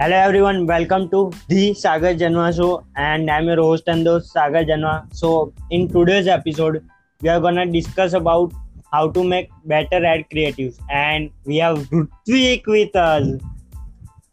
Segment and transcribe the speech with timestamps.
[0.00, 4.64] Hello everyone, welcome to the Sagar Janwa show and I'm your host and host Sagar
[4.64, 5.06] Janwa.
[5.14, 6.84] So in today's episode,
[7.22, 8.52] we are gonna discuss about
[8.92, 13.28] how to make better ad creatives and we have Rutvik with us.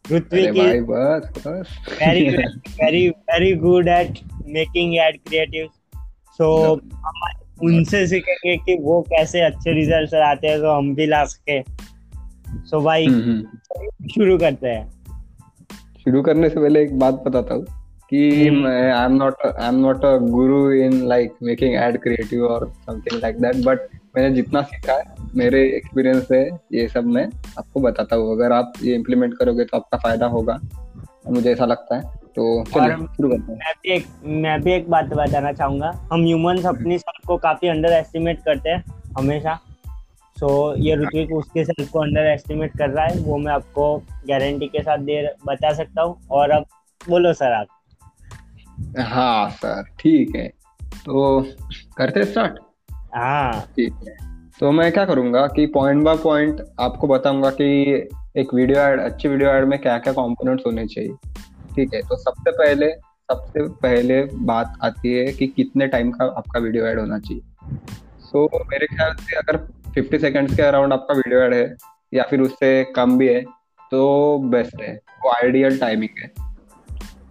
[0.08, 1.68] Rutvik is बस बस
[2.00, 2.24] very
[2.80, 5.70] very very good at making ad creatives.
[6.38, 11.24] So हम उनसे सीखेंगे कि वो कैसे अच्छे result लाते हैं तो हम भी ला
[11.24, 11.62] सके.
[12.70, 15.01] So भाई हम्म, हम्म। शुरू करते हैं.
[16.04, 17.66] शुरू करने से पहले एक बात बताता हूँ
[18.10, 22.44] कि हम्म। I am not I am not a guru in like making ad creative
[22.46, 23.78] और समथिंग लाइक दैट बट
[24.16, 25.04] मैंने जितना सीखा है
[25.36, 27.26] मेरे एक्सपीरियंस से ये सब मैं
[27.58, 30.58] आपको बताता हूँ। अगर आप ये इम्प्लीमेंट करोगे तो आपका फ़ायदा होगा
[31.30, 32.02] मुझे ऐसा लगता है।
[32.36, 36.24] तो और- शुरू करते हैं। मैं भी एक मैं भी एक बात बताना चाहूँगा। हम
[36.24, 38.84] ह्यूमंस अपनी सेल्फ को काफ़ी अंडर एस्टिमेट करते हैं
[39.18, 39.58] हमेशा।
[40.42, 43.84] सो ये ऋत्विक उसके सेल्फ को अंडर एस्टिमेट कर रहा है वो मैं आपको
[44.28, 46.64] गारंटी के साथ दे बता सकता हूँ। और अब
[47.08, 47.66] बोलो सर आप।
[49.00, 50.46] हाँ सर ठीक है।
[50.96, 51.40] तो
[51.96, 52.58] करते स्टार्ट
[53.14, 54.14] हाँ। ठीक है।
[54.60, 57.68] तो मैं क्या करूँगा कि पॉइंट बाय पॉइंट आपको बताऊँगा कि
[58.36, 61.12] एक वीडियो ऐड अच्छी वीडियो ऐड में क्या क्या कंपोनेंट्स होने चाहिए।
[61.74, 62.90] ठीक है तो सबसे पहले
[63.28, 67.86] सबसे पहले बात आती है कि कितने टाइम का आपका वीडियो ऐड होना चाहिए।
[68.20, 69.56] सो मेरे ख्याल से अगर
[69.94, 71.76] 50 सेकंड्स के अराउंड आपका वीडियो ऐड है,
[72.12, 73.40] या फिर उससे कम भी है
[73.92, 74.94] तो बेस्ट है।
[75.24, 76.30] वो आइडियल टाइमिंग है।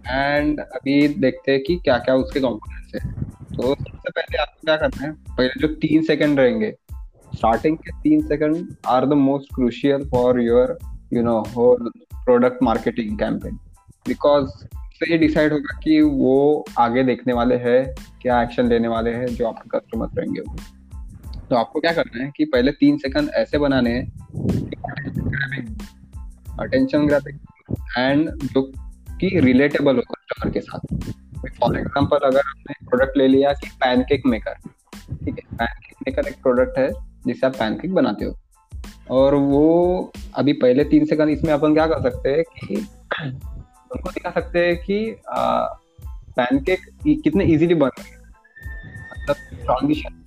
[0.08, 3.10] एंड अभी देखते हैं कि क्या क्या उसके कंपोनेंट्स है।
[3.52, 6.72] तो सबसे पहले आपको क्या करना है, पहले जो तीन सेकेंड रहेंगे
[7.32, 10.76] स्टार्टिंग के तीन second are the most crucial for your
[11.12, 13.58] you know whole product marketing campaign
[14.08, 14.48] because
[14.94, 19.26] से ये डिसाइड होगा कि वो आगे देखने वाले हैं, क्या एक्शन लेने वाले हैं,
[19.26, 20.56] जो आपके कस्टमर रहेंगे वो।
[21.52, 24.04] तो आपको क्या करना है कि पहले तीन सेकंड ऐसे बनाने हैं
[26.60, 27.38] अटेंशन ग्रैबिंग
[27.98, 28.62] एंड जो
[29.20, 30.80] कि रिलेटेबल हो कस्टमर के साथ।
[31.58, 35.56] फॉर एग्जांपल अगर आपने प्रोडक्ट ले लिया कि पैनकेक मेकर ठीक है?
[35.56, 36.88] पैनकेक मेकर एक प्रोडक्ट है
[37.26, 38.34] जिससे आप पैनकेक बनाते हो।
[39.10, 44.30] और वो अभी पहले तीन सेकंड इसमें अपन क्या कर सकते हैं कि उनको दिखा
[44.30, 46.90] सकते हैं कि पैनकेक
[47.24, 48.20] कितने इजीली बन रहे हैं।
[49.12, 50.18] मतलब ट्रांजिशन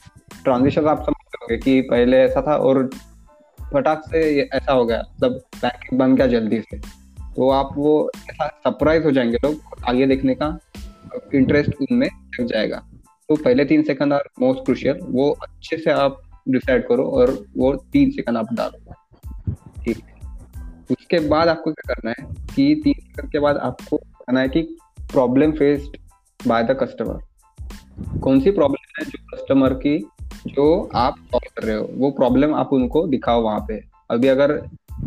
[0.43, 1.05] ट्रांजिशन आप
[1.45, 2.89] समझ लोगे कि पहले ऐसा था और
[3.73, 6.77] फटाक से ऐसा हो गया मतलब पैनकेक बन गया जल्दी से।
[7.35, 9.55] तो आप वो ऐसा सरप्राइज़ हो जाएँगे लोग
[9.89, 10.59] आगे देखने का
[11.35, 12.77] इंटरेस्ट उनमें लग जाएगा।
[13.29, 17.73] तो पहले तीन सेकंड आर मोस्ट क्रुशियल वो अच्छे से आप डिसाइड करो और वो
[17.73, 18.93] तीन सेकंड आप डालो।
[19.83, 20.15] ठीक। है
[20.91, 24.61] उसके बाद आपको क्या करना है कि तीन सेकंड के बाद आपको करना है कि
[25.11, 25.97] problem faced
[26.47, 27.19] by the customer
[28.19, 30.07] कौन सी प्रॉब्लम है जो कस्टमर की
[30.47, 33.79] जो आप सॉल्व कर रहे हो, वो प्रॉब्लम आप उनको दिखाओ वहाँ पे।
[34.11, 34.51] अभी अगर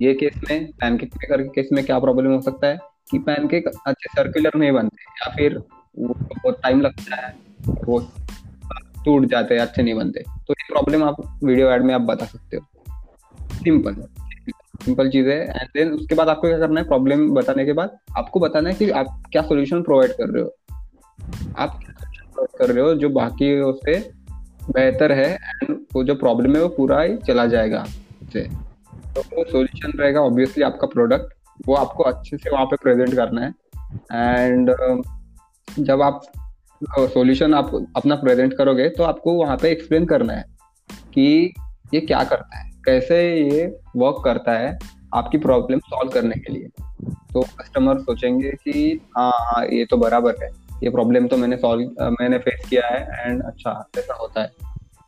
[0.02, 2.78] ये केस में पैनकेक मेकर के केस में क्या प्रॉब्लम हो सकता है
[3.10, 5.58] कि पैनकेक अच्छे सर्कुलर नहीं बनते, या फिर
[5.98, 7.34] बहुत टाइम लगता है,
[7.84, 7.98] वो
[9.04, 12.26] टूट जाते हैं, अच्छे नहीं बनते। तो ये प्रॉब्लम आप वीडियो एड में आप बता
[12.26, 12.66] सकते हो।
[13.54, 13.94] सिंपल
[14.84, 17.96] सिंपल चीज़ है। एंड देन उसके बाद आपको क्या करना है प्रॉब्लम बताने के बाद
[18.18, 20.54] आपको बताना है कि आप क्या सोल्यूशन प्रोवाइड कर रहे हो।
[21.58, 21.80] आप
[22.58, 23.50] कर रहे हो जो बाकी
[23.84, 23.98] से
[24.70, 27.84] बेहतर है एंड वो जो प्रॉब्लम है वो पूरा ही चला जाएगा
[28.32, 28.42] से
[29.14, 31.34] तो वो सोल्यूशन रहेगा ऑब्वियसली आपका प्रोडक्ट
[31.66, 33.54] वो आपको अच्छे से वहाँ पे प्रेजेंट करना है।
[34.12, 34.70] एंड
[35.68, 36.20] जब आप
[36.90, 40.44] सॉल्यूशन आप अपना प्रेजेंट करोगे तो आपको वहाँ पे एक्सप्लेन करना है
[41.14, 41.52] कि
[41.94, 44.78] ये क्या करता है, कैसे ये वर्क करता है
[45.14, 46.68] आपकी प्रॉब्लम सॉल्व करने के लिए।
[47.32, 50.50] तो कस्टमर सोचेंगे कि हाँ हाँ ये तो बराबर है।
[50.82, 54.50] ये प्रॉब्लम तो मैंने सॉल्व मैंने फेस किया है एंड अच्छा ऐसा होता है,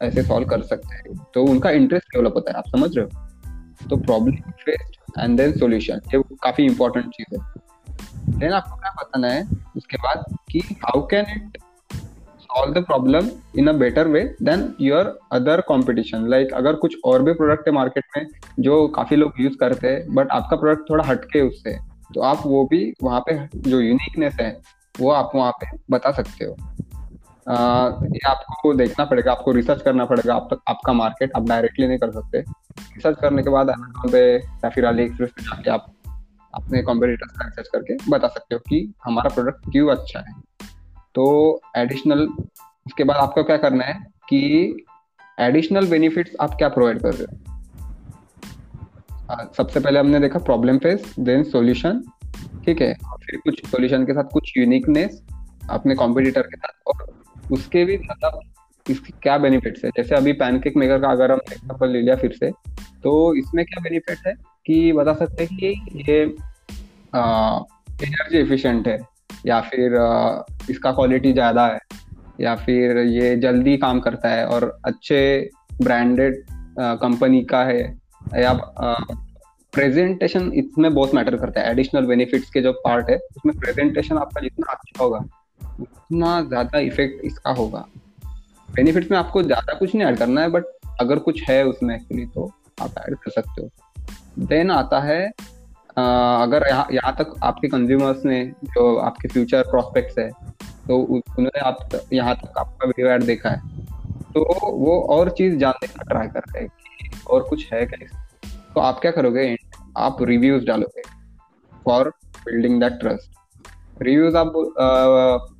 [0.00, 3.88] ऐसे सॉल्व कर सकते हैं। तो उनका इंटरेस्ट डेवलप होता है, आप समझ रहे हो?
[3.88, 9.28] तो problem faced and then solution ये काफ़ी इंपॉर्टेंट चीज़ है। देन आपको क्या बताना
[9.28, 11.58] है, उसके बाद कि how can it
[12.40, 17.22] solve the problem in a better way than your other competition like अगर कुछ और
[17.22, 18.26] भी प्रोडक्ट है मार्केट में,
[18.60, 21.76] जो काफ़ी लोग यूज़ करते हैं बट आपका प्रोडक्ट थोड़ा हटके उससे
[22.14, 24.50] तो आप वो भी वहाँ पे जो यूनिकनेस है
[25.00, 30.04] वो आप वहाँ पे बता सकते हो। uh, ये आपको देखना पड़ेगा आपको रिसर्च करना
[30.04, 34.12] पड़ेगा आप तक आपका मार्केट आप डायरेक्टली नहीं कर सकते। रिसर्च करने के बाद अमेजोन
[34.12, 35.92] पे या फिर अली एक्सप्रेस पे जाके आप
[36.54, 40.34] अपने कॉम्पिटिटर्स का रिसर्च करके बता सकते हो कि हमारा प्रोडक्ट क्यों अच्छा है।
[41.14, 42.28] तो एडिशनल
[42.86, 43.94] उसके बाद आपको क्या करना है
[44.28, 44.40] कि
[45.40, 47.38] एडिशनल बेनिफिट्स आप क्या प्रोवाइड कर रहे हो?
[49.56, 52.02] सबसे पहले हमने देखा प्रॉब्लम फेस देन सॉल्यूशन
[52.70, 52.94] ठीक है?
[52.94, 55.22] फिर कुछ सॉल्यूशन के साथ कुछ यूनिकनेस
[55.70, 57.06] अपने कॉम्पिटिटर के साथ और
[57.52, 58.40] उसके भी मतलब
[58.90, 59.90] इसके क्या बेनिफिट्स है?
[59.90, 62.50] जैसे अभी पैनकेक मेकर का अगर हम एग्ज़ाम्पल ले लिया फिर से
[63.02, 64.34] तो इसमें क्या बेनिफिट है
[64.66, 65.66] कि बता सकते हैं कि
[66.08, 66.22] ये
[68.04, 68.98] एनर्जी एफिशिएंट है
[69.46, 71.78] या फिर आ, इसका क्वालिटी ज़्यादा है
[72.40, 75.50] या फिर ये जल्दी काम करता है और अच्छे
[75.82, 76.42] ब्रांडेड
[76.78, 77.82] कंपनी का है
[78.34, 78.52] या
[79.72, 84.40] प्रेजेंटेशन इसमें बहुत मैटर करता है। एडिशनल बेनिफिट्स के जो पार्ट है, उसमें प्रेजेंटेशन आपका
[84.40, 85.18] जितना अच्छा होगा,
[85.80, 87.84] उतना ज़्यादा इफ़ेक्ट इसका होगा।
[88.68, 90.64] बेनिफिट्स में आपको ज़्यादा कुछ नहीं ऐड करना है बट
[91.00, 92.50] अगर कुछ है उसमें एक्चुअली तो
[92.82, 95.24] आप ऐड कर सकते हो। देन आता है
[95.90, 100.28] अगर यहाँ यहाँ तक आपके कंज्यूमर्स ने जो आपके फ्यूचर प्रोस्पेक्ट्स है
[100.86, 103.78] तो उन्होंने आप यहाँ तक आपका वीडियो ऐड देखा है।
[104.32, 104.44] तो
[104.76, 108.08] वो और चीज़ जानने का ट्राई कर रहे हैं और कुछ है क्या
[108.74, 109.54] तो आप क्या करोगे?
[109.98, 111.02] आप रिव्यूज़ डालोगे
[111.84, 112.08] for
[112.44, 114.52] building that trust reviews आप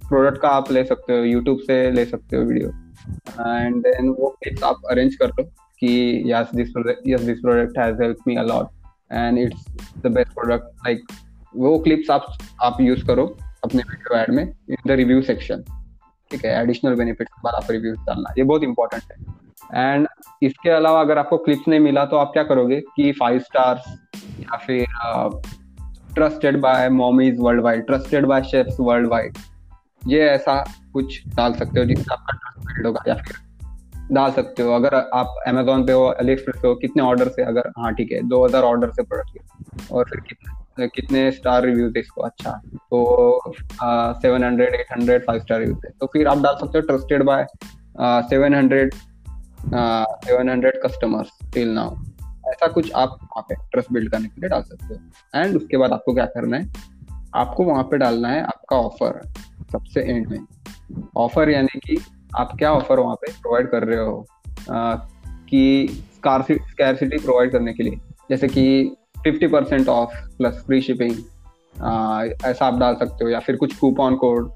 [0.09, 2.69] प्रोडक्ट का आप ले सकते हो यूट्यूब से ले सकते हो वीडियो
[3.41, 5.45] एंड देन वो क्लिप्स आप अरेंज कर लो
[5.83, 5.91] कि
[6.27, 6.73] yes this
[7.07, 8.69] yes this product has help me a lot
[9.13, 9.65] and it's
[10.03, 11.05] the best product like
[11.57, 12.27] वो क्लिप्स आप
[12.63, 13.27] आप यूज़ करो
[13.65, 15.65] अपने वीडियो ऐड में इन द रिव्यू सेक्शन
[16.31, 16.51] ठीक है?
[16.63, 19.17] एडिशनल बेनिफिट्स के बाद आप रिव्यूज़ डालना, ये बहुत इंपॉर्टेंट है।
[19.75, 20.07] एंड
[20.43, 23.89] इसके अलावा अगर आपको क्लिप्स नहीं मिला तो आप क्या करोगे कि फाइव स्टार्स
[24.41, 24.87] या फिर
[26.15, 29.39] trusted by mommies world wide trusted by chefs world wide
[30.07, 30.55] ये ऐसा
[30.93, 33.37] कुछ डाल सकते हो जिससे आपका ट्रस्ट बिल्ड होगा या फिर
[34.13, 37.69] डाल सकते हो। अगर आप अमेजोन पे हो अली पे हो, कितने ऑर्डर से अगर
[37.79, 42.01] हाँ ठीक है, दो हज़ार ऑर्डर से प्रोडक्ट और फिर कितने कितने स्टार रिव्यूज़ है
[42.01, 42.51] इसको अच्छा
[42.91, 43.53] तो
[44.21, 47.23] seven hundred eight hundred five star reviews है। तो फिर आप डाल सकते हो trusted
[47.23, 47.47] by
[48.31, 48.95] seven hundred
[49.67, 51.97] seven hundred customers till now
[52.49, 55.77] ऐसा कुछ आप वहाँ पे ट्रस्ट बिल्ड करने के लिए डाल सकते हो। एंड उसके
[55.77, 56.73] बाद आपको क्या करना है?
[57.35, 59.21] आपको वहाँ पे डालना है आपका ऑफ़र
[59.73, 60.39] सबसे एंड में।
[61.17, 61.97] ऑफ़र यानी कि
[62.39, 64.27] आप क्या ऑफ़र वहाँ पे प्रोवाइड कर रहे हो?
[64.71, 64.95] आ,
[65.49, 71.13] कि स्कैरसिटी प्रोवाइड करने के लिए। जैसे कि fifty percent off plus free shipping
[72.45, 74.51] ऐसा आप डाल सकते हो या फिर कुछ कूपन कोड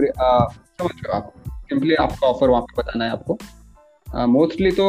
[0.00, 1.32] समझ आप?
[1.48, 3.38] सिंपली आपका ऑफ़र वहाँ पे बताना है आपको।
[4.14, 4.84] मोस्टली तो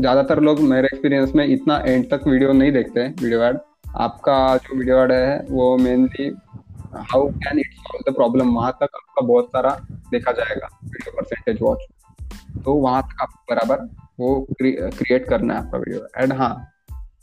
[0.00, 3.58] ज़्यादातर लोग मेरे एक्सपीरियंस में इतना एंड तक वीडियो नहीं देखते हैं वीडियो एड
[3.96, 6.28] आपका जो वीडियो एड है, वो mainly
[7.12, 9.70] how can it solve the problem वहाँ तक आपका बहुत सारा
[10.10, 11.86] देखा जाएगा वीडियो परसेंटेज वॉच
[12.64, 13.86] तो वहाँ तक आपको बराबर
[14.20, 16.54] वो क्रिएट करना है आपका वीडियो एड हाँ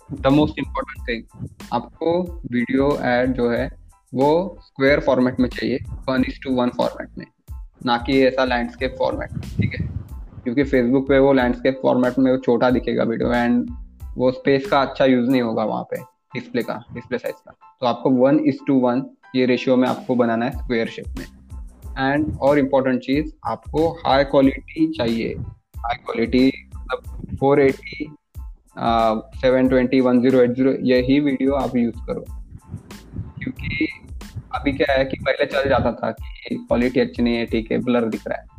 [0.09, 2.21] द मोस्ट इम्पोर्टेंट थिंग आपको
[2.51, 3.69] वीडियो एड जो है,
[4.13, 5.79] वो स्क्वेयर फॉर्मेट में चाहिए
[6.09, 7.25] one is to one format में.
[7.85, 10.00] ना कि ऐसा लैंडस्केप फॉर्मेट ठीक है?
[10.43, 13.69] क्योंकि फेसबुक पे वो लैंडस्केप फॉर्मेट में वो छोटा दिखेगा वीडियो एंड
[14.17, 16.01] वो स्पेस का अच्छा यूज़ नहीं होगा वहाँ पे
[16.33, 17.51] डिस्प्ले का डिस्प्ले साइज़ का।
[17.81, 19.03] तो आपको वन इज़ टू वन
[19.35, 21.25] ये रेशियो में आपको बनाना है स्क्वेयर शेप में।
[21.99, 25.33] एंड और इम्पोर्टेंट चीज़, आपको हाई क्वालिटी चाहिए।
[25.77, 28.07] हाई क्वालिटी मतलब four eighty
[29.37, 32.25] seven twenty one zero eight zero यही वीडियो आप यूज़ करो।
[33.37, 33.87] क्योंकि
[34.55, 37.77] अभी क्या है कि पहले चल जाता था कि क्वालिटी अच्छी नहीं है, ठीक है
[37.79, 38.50] ब्लर दिख रहा है।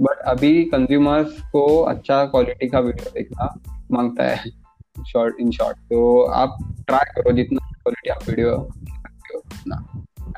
[0.00, 3.54] बट अभी कंज्यूमर्स को अच्छा क्वालिटी का वीडियो देखना
[3.92, 4.50] माँगता है
[5.08, 6.56] शॉर्ट इन शॉर्ट तो आप
[6.86, 8.52] ट्राई करो जितना क्वालिटी आप वीडियो
[9.36, 9.76] उतना।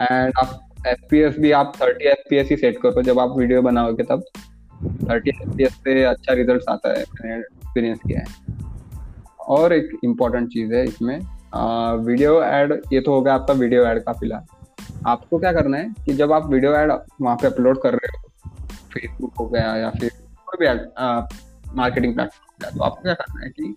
[0.03, 3.63] एंड आप एफ़ भी, आप थर्टी एफ़ पी एस ही सेट करो। जब आप वीडियो
[3.63, 4.25] बनाओगे तब
[5.11, 8.57] थर्टी एफ़ पी एस से अच्छा रिज़ल्ट आता है, मैंने एक्सपीरियंस किया है।
[9.49, 11.19] और एक इंपॉर्टेंट चीज़ है इसमें
[12.05, 14.45] वीडियो एड ये तो होगा आपका वीडियो एड का फ़िलहाल।
[15.07, 18.28] आपको क्या करना है कि जब आप वीडियो एड वहाँ पे अपलोड कर रहे हो
[18.99, 20.11] फेसबुक हो गया या फिर
[20.47, 20.67] कोई भी
[21.77, 23.75] मार्केटिंग प्लेटफॉर्म हो गया तो आपको क्या करना है कि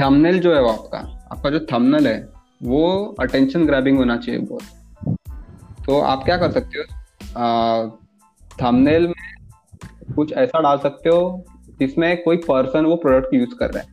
[0.00, 0.98] थंबनेल जो है वो आपका
[1.32, 2.28] आपका जो थंबनेल है,
[2.62, 4.62] वो अटेंशन ग्रैबिंग होना चाहिए बहुत।
[5.86, 6.84] तो आप क्या कर सकते हो
[8.62, 11.44] थंबनेल में कुछ ऐसा डाल सकते हो,
[11.78, 13.92] जिसमें कोई पर्सन वो प्रोडक्ट यूज़ कर रहा है।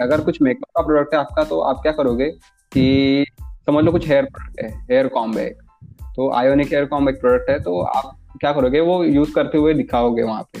[0.00, 2.30] अगर कुछ मेकअप का प्रोडक्ट है आपका तो आप क्या करोगे
[2.72, 3.26] कि,
[3.66, 5.48] समझ लो कुछ हेयर प्रोडक्ट है हेयर कॉम्ब है
[6.16, 9.74] तो आयोनिक हेयर कॉम्ब एक प्रोडक्ट है तो आप क्या करोगे, वो यूज़ करते हुए
[9.74, 10.60] दिखाओगे वहाँ पे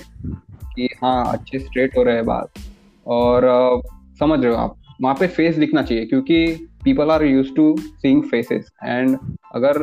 [0.74, 2.58] कि हाँ अच्छे स्ट्रेट हो रहे हैं बात
[3.06, 3.82] और
[4.20, 8.22] समझ रहे हो आप, वहाँ पे फेस दिखना चाहिए, क्योंकि people are use to seeing
[8.22, 9.16] faces and
[9.54, 9.82] अगर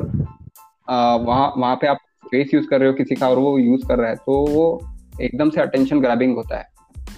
[0.90, 3.98] वहाँ वहाँ पे आप फेस यूज़ कर रहे हो किसी का और वो यूज़ कर
[3.98, 4.66] रहा है तो वो
[5.22, 6.68] एकदम से अटेंशन ग्रैबिंग होता है।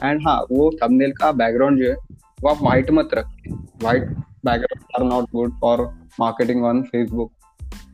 [0.04, 1.96] एंड हाँ वो थंबनेल का बैकग्राउंड जो है,
[2.40, 4.10] वो आप व्हाइट मत रखिए white
[4.46, 5.82] background are not good for
[6.20, 7.32] marketing on Facebook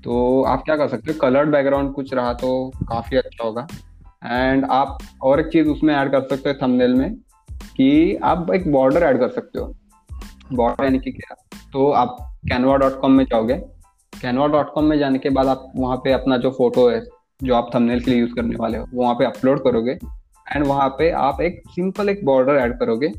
[0.04, 3.68] तो आप क्या कर सकते हो कलर्ड बैकग्राउंड कुछ रहा तो काफ़ी अच्छा होगा।
[4.26, 7.14] एंड आप और एक चीज़ उसमें ऐड कर सकते हो थंबनेल में
[7.76, 9.74] कि आप एक बॉर्डर ऐड कर सकते हो।
[10.54, 11.36] बॉर्डर यानी कि क्या?
[11.74, 12.18] तो आप
[12.50, 13.54] कैनवा डॉट कॉम में जाओगे।
[14.14, 17.04] कैनवा डॉट कॉम में जाने के बाद आप वहाँ पे अपना जो फ़ोटो है
[17.44, 19.92] जो आप थंबनेल के लिए यूज़ करने वाले हो वो वहाँ पे अपलोड करोगे।
[20.48, 23.12] एंड वहाँ पे आप एक सिंपल एक बॉर्डर ऐड करोगे।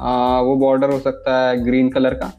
[0.00, 2.32] आ, वो बॉर्डर हो सकता है ग्रीन कलर का।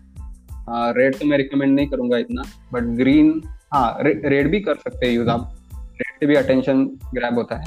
[0.97, 3.41] रेड तो मैं रिकमेंड नहीं करूँगा इतना बट ग्रीन
[3.73, 7.55] हाँ रे, रेड भी कर सकते हैं यूज़ आप। रेड से भी अटेंशन ग्रैब होता
[7.55, 7.65] है।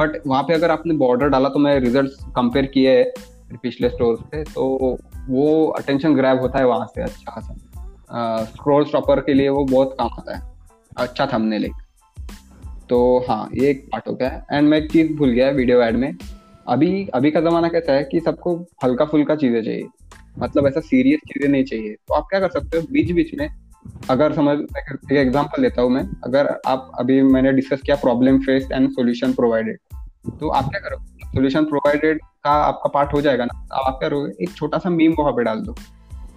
[0.00, 4.16] बट वहाँ पे अगर आपने बॉर्डर डाला तो मैं रिज़ल्ट कंपेयर किए हैं पिछले स्टोर
[4.16, 4.96] से तो
[5.28, 9.96] वो अटेंशन ग्रैब होता है वहाँ से अच्छा खासा। स्क्रोल स्टॉपर के लिए वो बहुत
[9.98, 10.42] काम आता है।
[10.96, 11.72] अच्छा थंबनेल एक।
[12.88, 15.96] तो हाँ ये एक पार्ट हो गया। एंड मैं एक चीज़ भूल गया वीडियो एड
[15.96, 16.14] में।
[16.68, 19.86] अभी अभी का जमाना कैसा है कि सबको हल्का फुल्का चीज़ें चाहिए।
[20.38, 23.48] मतलब ऐसा सीरियस चीज़ें नहीं चाहिए। तो आप क्या कर सकते हो बीच बीच में
[24.10, 28.68] अगर समझ, एक एग्जांपल लेता हूँ मैं। अगर आप, अभी मैंने डिस्कस किया problem face
[28.72, 29.78] and solution provided
[30.40, 34.08] तो आप क्या करोगे सॉल्यूशन प्रोवाइडेड का आपका पार्ट हो जाएगा ना। तो आप क्या
[34.08, 35.74] करोगे, एक छोटा सा मीम वहाँ पे डाल दो।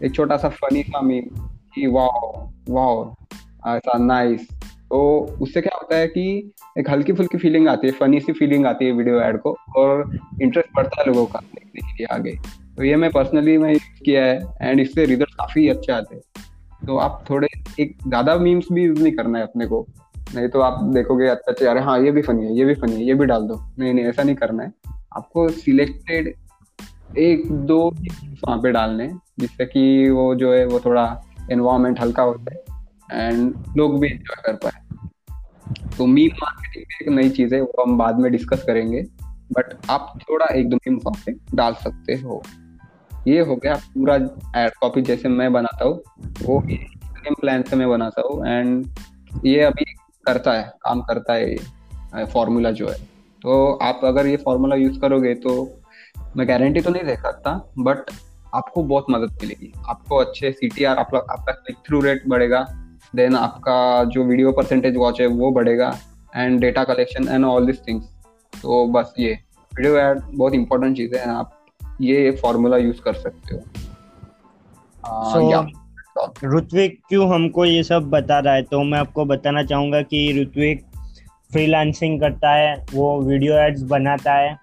[0.03, 1.25] एक छोटा सा फनी सा मीम
[1.75, 2.31] कि वाओ
[2.69, 3.13] वाओ
[3.67, 4.47] ऐसा नाइस
[4.85, 4.99] तो
[5.41, 8.85] उससे क्या होता है कि एक हल्की फुल्की फीलिंग आती है फनी सी फीलिंग आती
[8.85, 12.31] है वीडियो एड को और इंटरेस्ट बढ़ता है लोगों का देखने के लिए आगे।
[12.77, 16.21] तो ये मैं पर्सनली मैं यूज़ किया है एंड इससे रिज़ल्ट काफ़ी अच्छे आते हैं।
[16.85, 17.47] तो आप थोड़े
[17.79, 19.85] एक ज़्यादा मीम्स भी यूज़ नहीं करना है अपने को।
[20.35, 22.93] नहीं तो आप देखोगे अच्छा अच्छा अरे हाँ ये भी फनी है, ये भी फनी
[22.93, 24.73] है, ये भी डाल दो। नहीं नहीं, ऐसा नहीं करना है।
[25.17, 26.33] आपको सिलेक्टेड
[27.17, 27.79] एक, दो
[28.43, 29.07] वहाँ पे डालने
[29.39, 31.05] जिससे कि वो जो है, वो थोड़ा
[31.51, 32.63] एनवायरमेंट हल्का है
[33.11, 34.83] एंड लोग भी एंजॉय कर पाए।
[35.97, 39.01] तो मीम मार्केटिंग एक नई चीज़ है, वो हम बाद में डिस्कस करेंगे
[39.51, 42.41] बट आप थोड़ा एक दो मीम वहाँ पे डाल सकते हो।
[43.27, 44.15] ये हो गया पूरा
[44.57, 46.01] एड कॉपी जैसे मैं बनाता हूँ,
[46.41, 49.85] वो सेम प्लान से मैं बनाता हूँ एंड ये अभी
[50.25, 52.95] करता है, काम करता है फॉर्मूला जो है।
[53.41, 55.55] तो आप अगर ये फॉर्मूला यूज़ करोगे तो
[56.37, 58.11] मैं गारंटी तो नहीं दे सकता बट
[58.53, 62.65] आपको बहुत मदद मिलेगी। आपको अच्छे सी टी आर आपका क्लिक थ्रू रेट बढ़ेगा
[63.13, 65.91] देन आपका जो वीडियो परसेंटेज वॉच है वो बढ़ेगा
[66.35, 68.05] and data collection and all this things
[68.53, 69.33] तो बस ये
[69.71, 71.54] वीडियो एड बहुत इंपॉर्टेंट चीज़ है, आप
[72.01, 73.61] ये फॉर्मूला यूज़ कर सकते हो।
[75.31, 75.67] so,
[76.57, 78.61] ऋत्विक क्यों हमको ये सब बता रहा है?
[78.61, 80.85] तो मैं आपको बताना चाहूँगा कि ऋत्विक
[81.51, 84.57] फ्रीलांसिंग करता है वो वीडियो एड्स बनाता है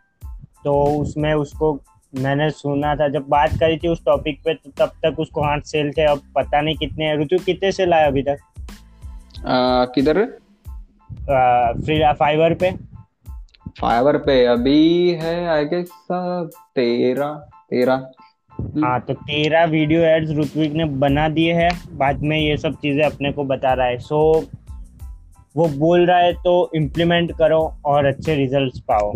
[0.64, 1.80] तो उसमें उसको
[2.14, 5.64] मैंने सुना था जब बात करी थी उस टॉपिक पे तो तब तक उसको आठ
[5.64, 8.36] सेल थे अब पता नहीं कितने ऋतु कितने सेल आए अभी तक?
[9.94, 10.24] किधर?
[11.80, 12.91] फ्री फाइवर पे।
[13.80, 15.90] फाइवर पे अभी है आई गेस
[16.76, 17.32] तेरह
[17.70, 18.10] तेरह।
[18.84, 23.04] हाँ तो तेरह वीडियो एड्स ऋत्विक ने बना दिए हैं। बाद में ये सब चीज़ें
[23.04, 24.18] अपने को बता रहा है। सो
[25.56, 29.12] वो बोल रहा है तो इम्प्लीमेंट करो और अच्छे रिजल्ट्स पाओ।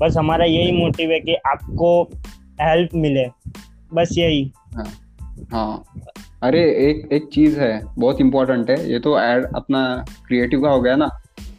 [0.00, 2.02] बस हमारा यही मोटिव है कि आपको
[2.62, 3.26] हेल्प मिले।
[3.94, 4.90] बस यही। हाँ,
[5.52, 5.84] हाँ।
[6.42, 10.80] अरे एक एक चीज़ है बहुत इंपॉर्टेंट है। ये तो एड अपना क्रिएटिव का हो
[10.80, 11.08] गया ना।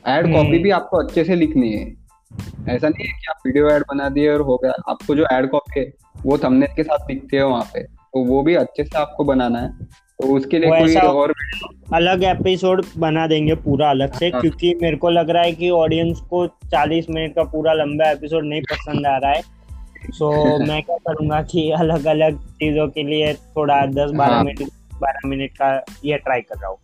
[0.07, 0.63] Ad copy hmm.
[0.63, 2.00] भी आपको अच्छे से लिखनी है।
[2.69, 5.49] ऐसा नहीं है कि आप वीडियो ऐड बना दिए और हो गया। आपको जो ऐड
[5.49, 5.93] कॉपी है
[6.25, 9.59] वो थंबनेल के साथ दिखते हैं वहाँ पे। तो वो भी अच्छे से आपको बनाना
[9.59, 9.69] है।
[10.21, 11.33] तो उसके लिए कोई और
[11.93, 15.69] अलग एपिसोड बना देंगे पूरा अलग से हाँ। क्योंकि मेरे को लग रहा है कि
[15.69, 19.41] ऑडियंस को 40 मिनट का पूरा लंबा एपिसोड नहीं पसंद आ रहा है।
[20.09, 24.43] सो so, मैं क्या करूँगा कि अलग अलग चीज़ों के लिए थोड़ा दस बारह हाँ।
[24.43, 24.59] मिनट
[24.93, 26.77] 12 मिनट का ये ट्राई कर रहा हूँ।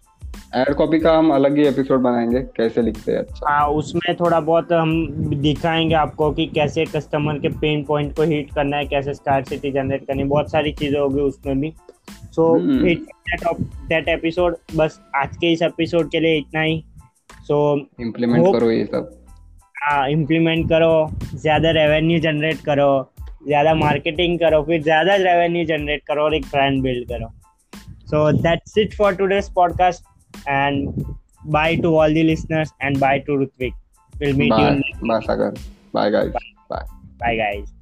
[0.58, 3.20] एड कॉपी का हम अलग ही एपिसोड बनाएँगे कैसे लिखते हैं?
[3.20, 4.92] अच्छा। हाँ उसमें थोड़ा बहुत हम
[5.42, 10.06] दिखाएँगे आपको कि कैसे कस्टमर के पेन पॉइंट को हिट करना है कैसे सिटी जनरेट
[10.08, 11.74] करनी है बहुत सारी चीज़ें होगी उसमें भी।
[12.34, 12.48] सो
[13.90, 16.84] दैट एपिसोड बस आज के इस एपिसोड के लिए इतना ही।
[17.48, 19.14] सो so, इम्प्लीमेंट करो ये सब।
[19.84, 22.90] हाँ इम्प्लीमेंट करो ज़्यादा रेवेन्यू जनरेट करो
[23.48, 27.32] ज़्यादा मार्केटिंग करो फिर ज़्यादा रेवेन्यू जनरेट करो और एक ब्रांड बिल्ड करो।
[28.06, 30.06] So that's it for today's podcast
[30.48, 31.06] and
[31.46, 33.74] bye to all the listeners and bye to Rutvik.
[34.20, 34.76] We'll meet bye.
[34.76, 34.76] you.
[34.76, 35.02] Next.
[35.02, 35.54] Bye, Sagar.
[35.94, 36.32] Bye, guys.
[36.34, 36.40] Bye.
[36.70, 36.86] Bye,
[37.20, 37.77] bye guys.